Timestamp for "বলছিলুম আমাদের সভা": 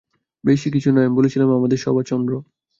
1.17-2.03